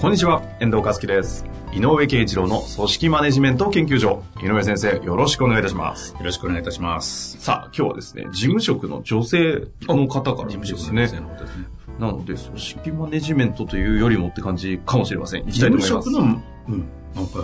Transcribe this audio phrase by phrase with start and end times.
[0.00, 1.44] こんにちは、遠藤和樹です。
[1.74, 4.22] 井上圭一郎の組織マネジメント研究所。
[4.42, 6.14] 井上先生、よろしくお願いいたします。
[6.14, 7.38] よろしくお願いいたします。
[7.38, 11.20] さあ、今日はですね、事務職の女性の方から事務ですね職の女性。
[11.20, 11.64] のことですね。
[11.98, 15.42] なので、組織マネジメントというよりもって感じかもしれません。
[15.42, 16.08] いき事たいと思います。
[16.08, 16.88] 務職の、うん。
[17.16, 17.36] あはい事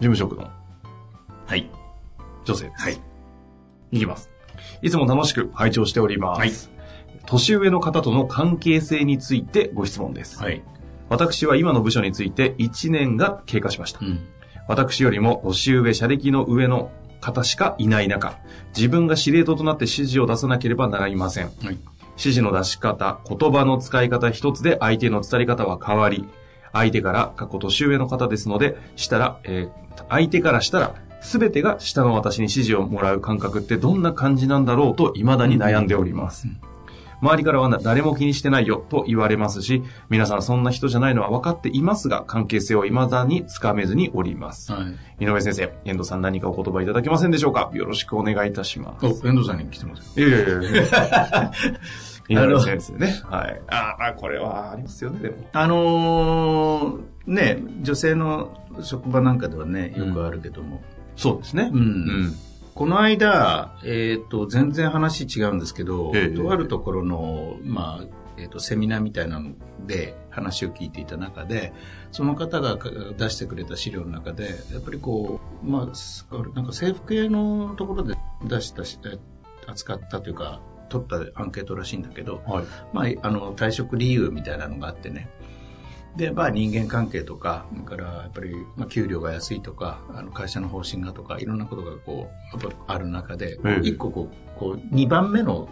[0.00, 0.50] 務職の
[1.46, 1.70] はい。
[2.44, 2.82] 女性です。
[2.82, 3.00] はい。
[3.92, 4.28] いきます。
[4.82, 6.38] いつも楽しく拝聴しております。
[6.40, 6.52] はい
[7.26, 10.42] 年上の方との関係性についてご質問です。
[10.42, 10.62] はい。
[11.10, 14.00] 私は今の部署について1年が経過しました。
[14.00, 14.20] うん。
[14.68, 18.38] 私よりも年上、社歴の上の方しかいない中、
[18.74, 21.46] 自分が司令塔となって指示を出さなければなりません。
[21.46, 21.78] はい。
[22.16, 26.26] 指示の出し方、言葉の使い方一つで相手の伝え方は変わり、
[26.72, 36.46] 相手から、過去年上の方ですので、したら、えー相手からしたら、すべてが下の私に指示をもらう感覚ってどんな感じなんだろうと未だに悩んでおります。
[37.20, 44.72] 周りからはな誰も気にしてないよと言われますし、皆さんそんな人じゃないのは分かっていますが、関係性を未だにつかめずにおります。
[44.72, 44.80] は
[45.18, 45.24] い。
[45.24, 47.70] 井上先生、遠藤さん何かお言葉いただけませんでしょうか？
[47.74, 49.06] よろしくお願いいたします。
[49.06, 50.18] お、遠藤さんに来てます。
[50.18, 51.50] いやいやいやいや
[52.28, 53.20] 井上先生ね。
[53.28, 53.60] はい。
[53.68, 55.36] ああ、これはありますよね、でも。
[55.52, 60.80] あのー、ね、女性の職場なんかではね、よくあるけども。
[61.16, 61.70] そうですね。
[61.72, 62.34] うんうん。
[62.80, 68.06] この間、えっ、と、全然話違うんですけど、ええとあるところの、まあ、
[68.38, 69.52] えっ、と、セミナーみたいなの
[69.86, 71.74] で話を聞いていた中で、
[72.10, 72.88] その方がか
[73.18, 78.14] 出してくれた資料の中で、やっぱりこう、まあ、すなんか制服系のところで
[78.44, 79.18] 出したし、え
[79.66, 82.64] 扱ったというか、取ったアンケートらしいんだけど、はい。
[82.94, 85.28] まあ、あの、退職理由みたいなのがあってね。
[86.16, 95.68] で、まあ、人間関係とか、それから、やっぱり、まあ、給料が安いとか、あの、会社の方針がとか、いろんなことがこう、やっぱある中でええ、一個こう、こう、二番目の、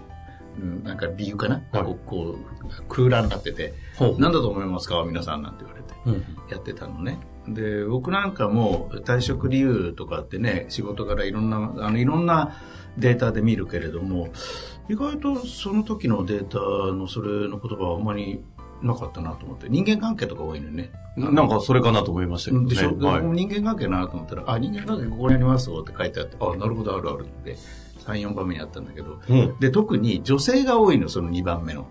[0.60, 5.04] うんなんか理由かな、はいこう、空欄になってて、ほ何だと思いますか？
[5.04, 5.94] 皆さんなんて言われて。
[6.04, 6.15] うん。
[6.50, 7.20] やってたのね。
[7.47, 12.56] で、僕なんかも退職理由とかってね、仕事からいろんな、あの、いろんな
[12.97, 14.31] データで見るけれども、
[14.88, 16.59] 意外とその時のデータ
[16.93, 18.43] のそれの言葉はあんまり
[18.83, 20.91] なかったなと思って、人間関係とか多いのよね。
[21.16, 22.69] なんかそれかなと思いましたけどね。
[22.69, 23.22] でしょ、はい。
[23.25, 27.56] 人間関係なと思ったら、あ、人間関係ここにありますよって書いてあって、あ、なるほど、あるあるって、
[28.06, 31.87] 3、4番目にあったんだけど、うんで、特に女性が多いの、その2番目の。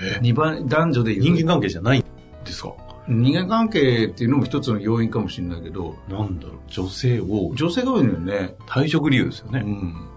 [0.00, 2.04] え2番、男女で人間関係じゃないん
[2.44, 2.74] ですか？
[3.08, 8.54] 人間関係っていうのも一つの要因かもしれないけど、なんだろう、女性を、女性が多いのよね。
[8.66, 9.60] 退職理由ですよね。
[9.64, 10.08] うん。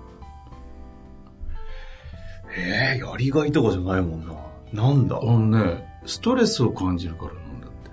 [2.58, 4.34] ええやりがいとかじゃないもんな。
[4.76, 5.18] なんだ？
[5.22, 7.90] あのね、ストレスを感じるからなんだって。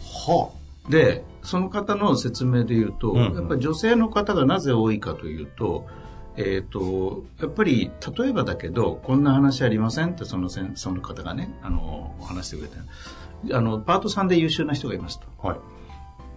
[0.00, 0.50] は
[0.88, 5.86] で、その方の説明で言うと、うんうんやっぱり女性の方がなぜ多いかというと、
[6.36, 13.54] えっ、と、やっぱり、例えばだけど、こんな話ありませんって、そのせん、その方がね、あの、話してくれて。
[13.54, 15.26] あの、パートさんで優秀な人がいますと。
[15.46, 15.58] はい。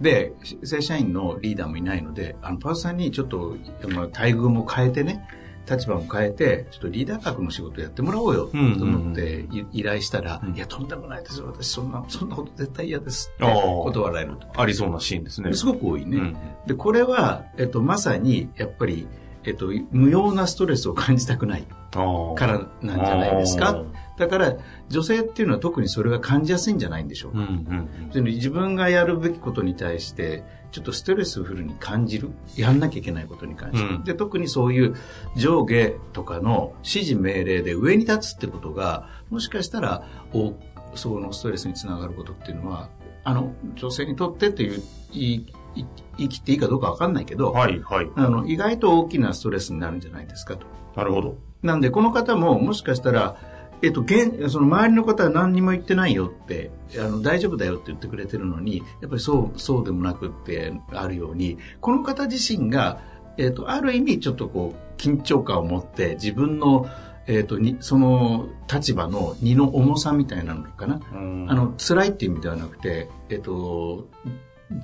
[0.02, 3.56] で、正社員のリーダーもいないので、あの、パートさんにちょっと、
[3.90, 5.26] まあ、待遇も変えてね、
[5.70, 11.48] 立場も変えて、ちょっとリーダー格の仕事やってもらおうよ、と思ってい依頼したら、うんいや、とんでもないですよ。
[11.48, 14.48] 私、そんな、 そんなこと絶対嫌ですって断られると。
[14.62, 15.54] ありそうなシーンですね。
[15.54, 16.18] すごく多いね。
[16.18, 16.38] うん
[16.68, 19.06] で、これは、えっと、まさに、やっぱり、
[19.44, 23.84] えっと、無用なストレスを感じたくないからなんじゃないですあか。
[24.18, 24.56] だから、
[24.88, 27.40] 女性っていうのは特にそれが感じやすいんじゃないんでしょうか？
[27.40, 32.32] ーうんうんその自分がやるべきことに対して、ちょっとストレスフルに感じる。
[32.58, 33.94] やんなきゃいけないことに関して。
[33.94, 34.96] うんで、特にそういう
[35.38, 40.04] 上下とかの指示命令で上に立つってことが、もしかしたら、
[40.34, 40.56] お
[40.96, 42.90] そのストレスにつながることっていうのは、
[43.24, 44.82] あの、女性にとってという、
[45.12, 45.86] いいい
[46.18, 48.10] 生きていいかどうかわかんないけど、はいはい。
[48.16, 50.66] あの、意外と大きなストレスになるんじゃないですかと。
[50.96, 51.38] なるほど。
[51.62, 53.38] なんで、この方も、もしかしたら、
[53.84, 63.02] えっと、現、その周りの方は何にも言ってないよって、あの、大丈夫だよって言ってくれてるのに、やっぱりそう、そうでもなくってあるように、この方自身が、
[63.38, 66.88] えっと、ある意味ちょっとこう、緊張感を持って、自分の、
[67.28, 71.02] えっと、に、その立場の荷の重さみたいなのかな。
[71.14, 74.08] うんあの、辛いっていう意味ではなくて、えっと、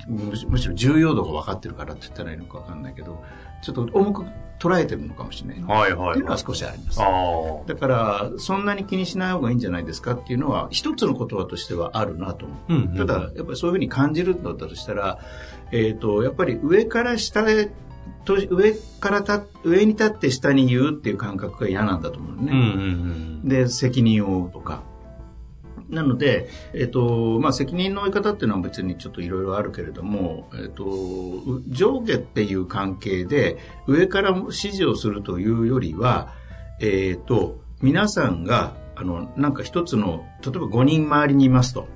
[0.07, 3.23] むしろ重要度が分かってるからって言ったらいいのか分かんないけど、
[3.61, 4.25] ちょっと重く
[4.59, 5.63] 捉えてるのかもしれない。
[5.63, 6.09] はいはい。
[6.11, 7.01] っていうのは少しあります。
[7.01, 7.05] あ
[7.65, 12.57] だから、そんなに気にしない方がいいんじゃないですかっていうのは、一つの言葉としてはあるなと思う。
[12.69, 12.73] あ。
[12.73, 15.19] うん、ただ、やっぱりそういうふうに感じるんだったとしたら、
[15.71, 17.71] えっ、と、やっぱり上から下へ、
[18.25, 22.51] と上からた、上に立って下に言うっていう感覚が嫌なんだと思うのね。
[22.51, 22.65] うんうん
[23.43, 23.47] うん。
[23.47, 24.83] で、責任を負うとか。
[25.89, 30.85] なので、えっ、と、まあ、責任の負い方っていうのは別にちょっといろいろあるけれども、えっ、と、
[31.67, 33.57] 上下っていう関係で、
[33.87, 36.33] 上から指示をするというよりは、
[36.79, 41.87] えっ、と、皆さんが、あの、なんか一つの、例えば5人周りにいますと。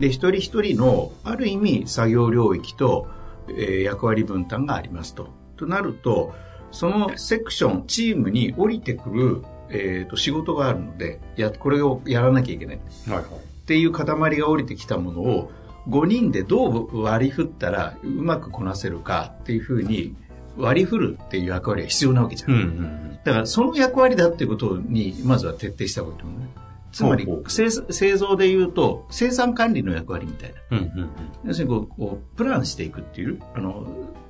[0.00, 3.08] で、一人一人の、ある意味、作業領域と、
[3.48, 5.28] えー役割分担がありますと。
[5.56, 6.34] となると、
[6.72, 12.80] そのセクション、チームに降りてくる、えー、と仕事があるので、や、これをやらなきゃいけない。
[13.08, 13.24] はいはい。
[13.24, 13.28] っ
[13.66, 14.06] ていう塊
[14.38, 15.50] が降りてきたものを、
[15.88, 20.16] 5人でどう割り振ったらうまくこなせるかっていうふうに
[20.56, 22.50] 割り振るっていう役割が必要なわけじゃん。
[22.50, 26.46] うんうんだからその役割だっていうことにまずは徹底した方がいいと思うね。
[26.92, 30.60] つまり製製造で言うと生産管理の役割みたいな。
[30.70, 30.78] うん。
[30.78, 31.10] うんうん
[31.44, 33.84] 要するにこうこうプランしていくっていう、あの、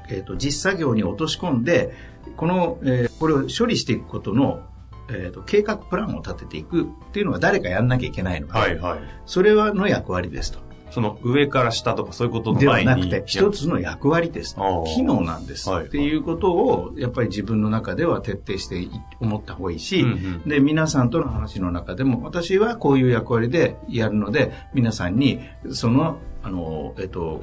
[0.08, 1.94] えっ、と、実作業に落とし込んで、
[2.36, 4.62] この、えーこれを処理していくことの、
[5.08, 9.00] えっ、と、計画プランを立てていくっていうのは誰かやんなきゃいけないので、はいはい。
[9.24, 10.66] それはの役割ですと。
[10.90, 12.82] その上から下とかそういうことのでは。
[12.82, 14.56] なくて、一つの役割です。
[14.94, 15.68] 機能なんです。
[15.68, 27.42] はいっていうことを、やっぱり自分の中では徹底してい思った方がいいし、うんうんで、皆さんとの話の中でも、私はこういう役割でやるので、皆さんに、その、あの、えっと、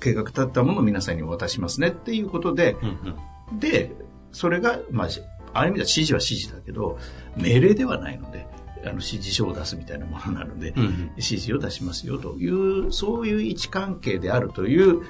[0.00, 3.90] 計画立ったものを皆さんにお渡ししますねっていうことで、うんうんで、
[4.32, 5.08] それが、まあ、
[5.54, 6.98] ある意味では指示は指示だけど、
[7.36, 8.46] 命令ではないので、
[8.82, 15.02] あの指示書を出すみたいなものなので、うんうん指示を出しますよという、そういう位置関係であるという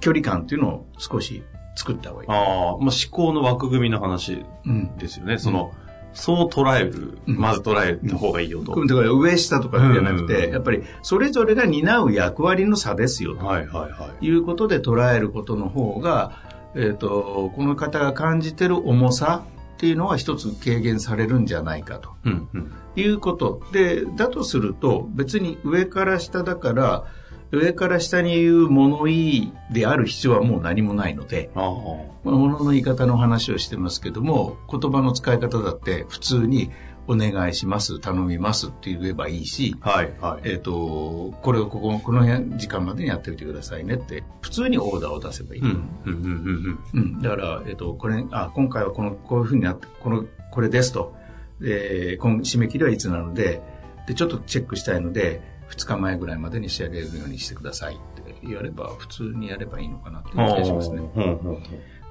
[0.00, 1.42] 距離感っていうのを少し
[1.76, 2.28] 作った方がいい。
[2.30, 4.96] ああ、まあ思考の枠組みの話うん。
[4.96, 5.38] ですよね。
[5.38, 5.72] その、
[6.14, 8.74] そう捉える、うんまず捉えた方がいいよと。
[8.86, 14.24] だから上下とかじゃなくうんて、やっぱりそれぞれが担う役割の差ですよとはいはいはい。
[14.26, 16.38] いうことで捉えることの方が、
[16.76, 19.44] えっ、と、この方が感じてる重さ
[19.74, 22.10] っていうのは一つ軽減されるんじゃないかと。
[22.24, 22.72] うんうん。
[22.96, 23.60] いうこと。
[23.72, 27.04] で、だとすると、別に上から下だから、
[27.50, 31.72] 上から下に言う物言いである必要はもう何もないので、ああ。
[32.24, 36.70] まあ物の言い方の話をしてますけども、言葉の使い方だって普通に
[37.06, 40.48] お願いします、頼みますって言えばいいし、はいはい。
[40.48, 45.60] えっ、と、これをここ、この辺時間までにやっておいてくださいねって、普通にオーダーを出せばいい。
[45.60, 51.14] うんうんうんうんうん、だから、えっ、と、これ、あ、今回はこの、こういうふうになって、この、これですと。
[51.60, 53.62] で、今締め切りはいつなので、
[54.06, 60.48] で、ちょっとチェックしたいので、2日前ぐらいまでに仕上げるようにしてくださいってやれば、普通にやればいいのかなっていううん。
[60.48, 61.02] 気がしますね。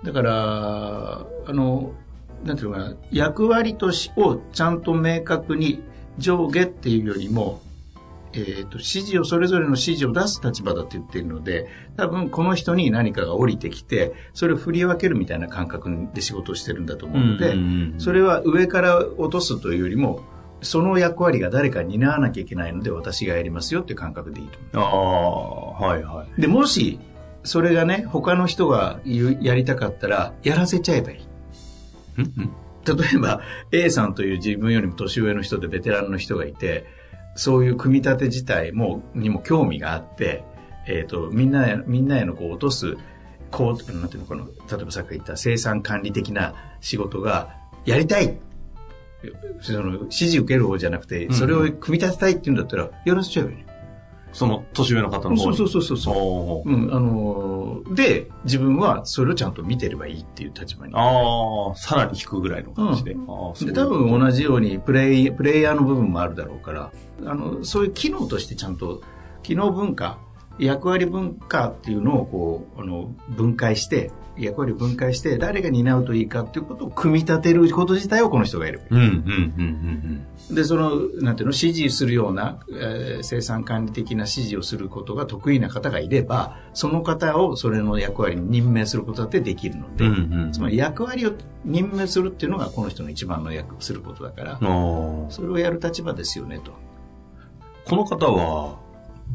[0.04, 1.94] だから、あの、
[2.44, 5.84] なんていうのかな、役割としをちゃんと明確に
[6.18, 7.62] 上下っていうよりも、
[8.34, 11.68] えっ、と、指示を、それぞれの指示を出す立場だって言ってるので、
[11.98, 17.56] 多分この人に何かが降りてきて、それを振り分けるみたいな感覚で仕事をしてるんだと思うので、
[18.00, 20.22] それは上から落とすというよりも、
[20.62, 25.80] その役割が誰かに担わなきゃいけないので私がやりますよっていう感覚でいいと思う。
[25.80, 26.42] ああ、はいはい。
[26.42, 27.00] で、もし、
[27.44, 31.33] それがね、他の人がやりたかったら、やらせちゃえばいい。
[32.18, 32.54] うんうん。
[32.98, 36.86] 例えば A さんという自分よりも年上の人でベテランの人がいて
[37.36, 40.44] そういう組み立て自体もにも興味があって、
[40.86, 42.98] えっとみんなへみんなへのこう落とす
[43.52, 44.44] こうなんていうのかな
[44.76, 48.38] 例えばさっき言った生産管理的な仕事がやりたい。
[49.62, 53.58] その指示受ける方じゃなくてんそれを組み立てたいっていうんだったらやらせちゃえばいい。
[53.58, 53.66] ね、
[54.34, 55.58] その年上の方の方に。
[55.58, 56.72] そうそうそうそうう。
[56.72, 60.94] んあのーで自分はそれをちゃんと見てればいいっていう立場に。
[60.96, 63.12] ああ、さらに引くぐらいの感じで。
[63.12, 66.92] うで多分同じようにプレイプレイヤーの部分もあるだろうから
[67.26, 69.02] あのそういう機能としてちゃんと
[69.44, 70.18] 機能文化
[70.60, 78.82] 役割文化っていうのをこうあの分解して役割を分解して誰が担うといいかっていうことを組み立てること自体をこの人がやる。
[78.90, 79.14] うんうんうん
[80.50, 80.90] うんで、その、
[81.22, 90.14] なんていうの、指示するような、えー生産管理的な指示をすることが得意な方がいれば、その方をそれの役割に任命することだってできるので、うん。
[90.14, 90.52] うんうん。
[90.52, 91.32] つまり役割を
[91.64, 94.60] 任命するっていうのがこの人の一番の役することだから、
[95.30, 96.74] それをやる立場ですよねと。
[97.86, 98.80] この方は、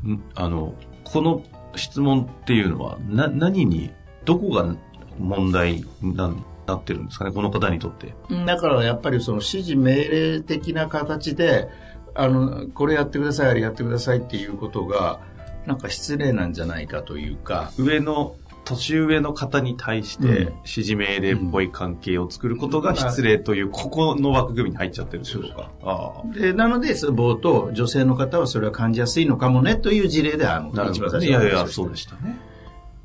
[0.07, 0.75] んあの、
[1.12, 1.43] この
[1.77, 3.91] 質問っていうのは、な、何に、
[4.25, 4.75] どこが
[5.19, 6.35] 問題な
[6.69, 8.15] なってるんですかね、この方にとって。
[8.47, 11.69] だからやっぱりその指示命令的な形で、
[12.15, 15.21] あの、これやってください、あれやってくださいっていうことが、
[15.67, 18.37] なんか失礼なんじゃないかというか、上の
[18.69, 25.71] 年上の方に対して、指示命令っぽい関係を作ることが失礼という、ここの枠組みに入っちゃってるでしょうか。
[25.83, 32.39] あでなので、冒頭、女性の方はそれは感じやすいのかもねという事例で、あの、一番最初いやいや、そうでしたね。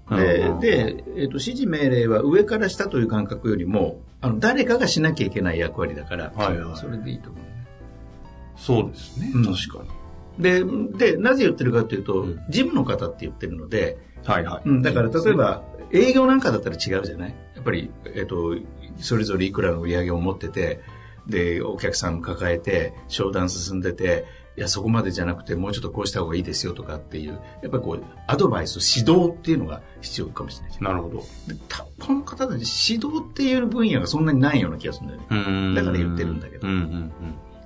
[0.10, 7.50] で、で、えっ、ー、と、指示命令は上から下という感覚よりも、あの、誰かがしなきゃいけない役割だから、はいはい、それでいいと思う、ね。
[8.58, 10.03] そうですね、うん、確かに。
[10.40, 14.70] で、で、なぜ言ってるかというと、うん、事務の方って言ってるので、はいはい。
[14.70, 17.36] うん、だから例えば、営業なんかだったら違うじゃない？
[17.56, 18.56] やっぱり、えっ、ー、と、
[18.98, 20.82] それぞれいくらの売り上げを持ってて、
[21.28, 24.26] で、お客さん抱えて、商談進んでて、
[24.56, 30.78] いや、そこまでじゃなくて、もうちょっとこうした方がいいですよとかっていう、やっぱりこう、アドバイス、指導っていうのが必要かもしれない。
[30.82, 31.18] なるほど。
[31.48, 31.60] で
[32.00, 35.76] この方たち、指導っていう分野がそんなにないような気がするんだよね。
[35.76, 36.68] だから言ってるんだけど。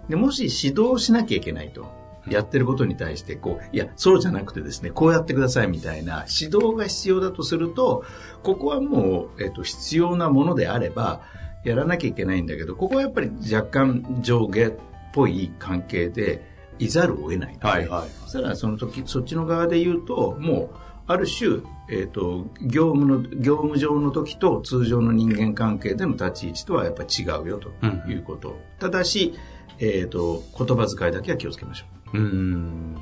[0.08, 1.92] でもし指導しなきゃいけないと。
[2.30, 8.06] やってることに対して、こう、いや、そうじゃなくてですね、こうやってくださいみたいな指導が必要だとすると、
[8.44, 11.22] ここはもう、えっと、必要なものであれば、
[11.64, 14.74] やらなきゃいけないんだけど、ここはやっぱり若干上下っ
[15.14, 27.70] ぽい関係で、いざるを得ないはいはい、そしたらその時、そっちの側で言うと、もう、ある種、えっ、ー、と、業務の、業務上の時と通常の人間関係での立ち位置とはやっぱり違うよと
[28.10, 28.50] いうこと。
[28.50, 29.34] うん、ただし、
[29.80, 31.97] えっ、ー、と、言葉遣いだけは気をつけましょう。
[32.14, 32.98] うん。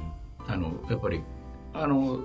[0.47, 1.21] あの、やっぱり、
[1.73, 2.19] あの、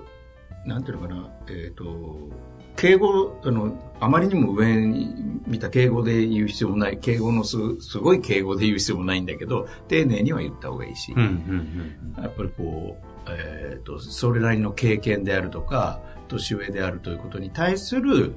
[0.65, 2.29] なんていうのかな、えっ、ー、と、
[2.75, 5.13] 敬語、あの、あまりにも上に
[5.45, 18.33] 見た敬語で言う必要もない、敬語のすすごい敬語で言う必要もないんだけど、丁寧には言った方がいいし、やっぱりこう、えっ、ー、と、それなりの経験であるとか、年上であるということに対する、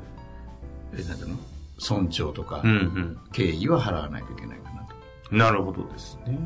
[0.93, 1.37] えー、なんていうの？
[1.79, 2.63] 尊重とか、
[3.33, 4.95] 敬意は払わないといけないかなと。
[5.35, 6.39] なるほどですね。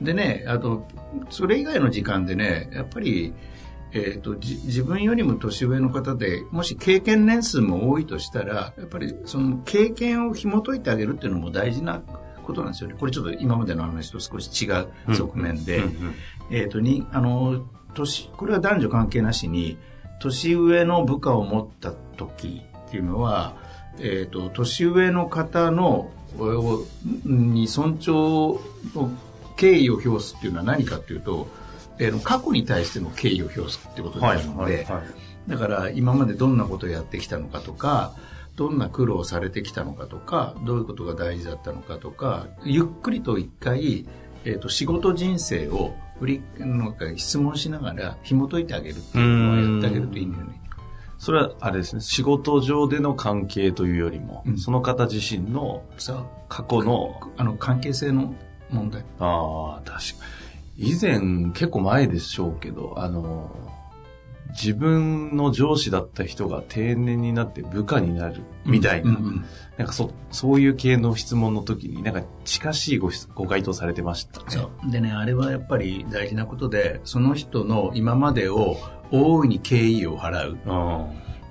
[0.00, 0.86] でね、あと、
[1.28, 3.34] それ以外の時間でね、やっぱり、
[3.92, 12.00] えーと、自分よりも年上の方でもし経験年数も多いとしたらやっぱりその経験を紐解いてあげるっていうのも大事な
[12.44, 12.96] ことなんですよね。
[12.98, 15.82] これちょっと今までの話と少し違う側面で、
[16.50, 19.76] えっ、とにあの年これは男女関係なしに
[20.20, 23.56] 年上の部下を持った時っていうのは、
[23.98, 26.10] えーと、年上の方の
[27.24, 28.60] に尊重
[28.94, 29.10] の
[29.60, 31.48] 敬意を表すっていうのは何かっていうと
[32.00, 34.86] えー、過去に対しての敬意を表すってことになるので、
[35.46, 38.14] だから今までどんなことをやってきたのかとか、
[38.56, 44.06] どんな苦労をされてきたのかとか、どういうことが大事だったのかとか、ゆっくりと一回、
[44.44, 50.60] えっ、ー、と、仕事人生を振り、なんか質問しながら紐解いてあげるっていうのをやってあげるといいんだよね。
[51.18, 55.82] それはあれですね、仕事上での関係というよりも、うん、その方自身の
[56.48, 58.34] 過去の、あの、関係性の
[58.70, 59.04] 問題。
[59.18, 60.00] ああ、確か
[60.76, 60.90] に。
[60.90, 63.50] 以前、結構前でしょうけど、あの、
[64.50, 69.44] 自分の上司だった人が定年になって部下になるみたいな、うんうんうん、
[69.76, 74.46] なんかそ、そういう系の質問の時に、なんか近しいごご回答されてましたね。
[74.48, 74.90] そう。
[74.90, 78.76] でね、あれはやっぱり大事なことで、その人の今までを
[79.10, 80.58] 大いに敬意を払う。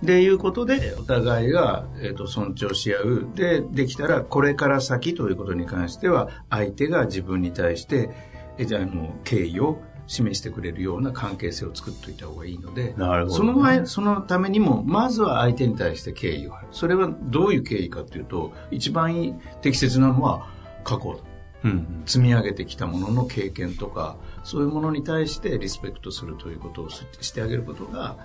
[0.02, 3.28] でいうことで、お互いが、えーと、尊重し合う。
[3.36, 8.10] で、できたら、これから先ということに関しては、相手が自分に対して、
[8.58, 16.54] えじゃあの敬意を示してくれるような関係性を作っておいた方がいいので、なるほど、ね、その前、そのためにも、まずは相手に対して敬意を。
[16.72, 20.48] それはどういう敬意かというと、一番適切なのは
[20.84, 21.20] 過去、
[21.64, 28.18] うんうん、積み上げてきたものの経験とか、そういうものに対してリスペクトするということをしてあげることが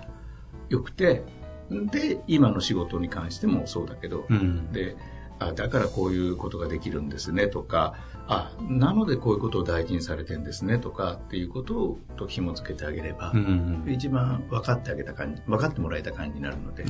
[0.69, 1.23] 良くて、
[1.69, 4.95] で、今の仕事に関してもそうだけど、うん、で、
[5.39, 7.95] あだからこういうことができるんですねとか、
[8.27, 16.85] あなのでこういうことを大事にされてるんですねとかっていうことをと紐付けてあげれば、うんうん、一番分かってあげた感じ分かってもらえた感じになるので。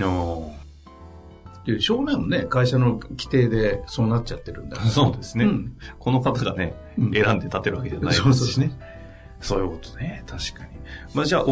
[1.65, 2.45] で、しょうがないもんね。
[2.47, 5.45] 会社の規定でそうなっちゃってるんだ そうですね。
[5.45, 8.71] うん、この方がね、選んで立てるわけじゃないですしね。
[9.41, 10.23] そういうことね。
[10.27, 10.69] 確かに。
[11.13, 11.45] まあじゃあ、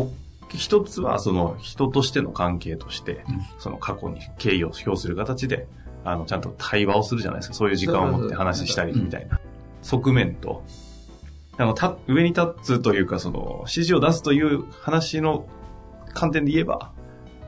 [0.55, 5.67] 一つは、その、人としての関係として、うん、その過去に敬意を表する形で、
[6.05, 7.53] あの、ちゃんと対話をするじゃないですか。
[7.55, 9.39] そういう時間を持って話したりみたいな。
[9.81, 10.63] 側面と、
[11.57, 15.45] あの、た、上に立つというか、その、指示を出すという話の
[16.13, 16.91] 観点で言えば、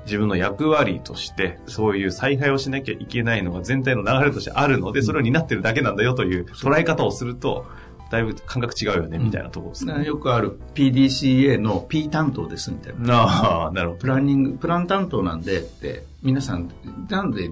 [0.06, 7.66] 自分の役割として、そういう采配をしなきゃいけないのが全体の流れとしてあるので、それを担ってるだけなんだよという捉え方をすると、
[8.10, 13.24] だいぶ感覚違うよね、みたいなところですね、うん、よくある PDCA の P 担当ですみたいな。
[13.24, 14.02] ああ、 なるほど。
[14.02, 16.70] プランニング、プラン担当なんでって、皆さん、
[17.10, 17.50] なんで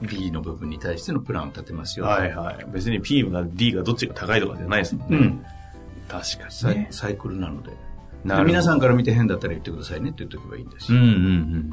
[0.00, 2.06] B の部分に対してのプランを立てますよ。
[2.06, 2.66] はいはい。
[2.72, 5.16] 別に P が D がどっちが高いとかじゃないですもんね。
[5.18, 5.44] うん。
[6.08, 7.70] 確かに、ね、サイクルなので。
[8.24, 10.98] で皆さんから見て変だったら言ってくださいねって言っとけばいいんですよ。
[10.98, 11.72] うんうんうん。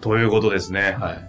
[0.00, 0.96] ということですね。
[0.98, 1.28] はい。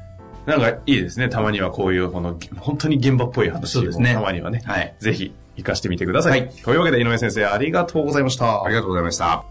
[0.49, 1.27] なんかいいですね。
[1.27, 4.61] たまにはこういう、この、本当に現場っぽい話をそうですねたまにはね。
[4.65, 4.95] はい。
[4.99, 6.39] ぜひ、活かしてみてください。
[6.39, 8.63] はいというわけで、井上先生、ありがとうございました。
[8.63, 9.43] ありがとうございました。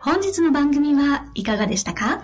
[0.00, 2.22] 本日の番組はいかがでしたか？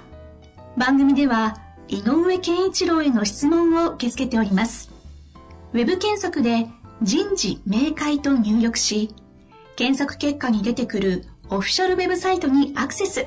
[0.76, 1.56] 番組では
[1.88, 4.90] 井上健一郎への質問を受け付けております。
[5.73, 6.68] ウェブ検索で
[7.02, 9.14] 人事明快と入力し、
[9.75, 13.26] 検索結果に出てくるオフィシャルウェブサイトにアクセス。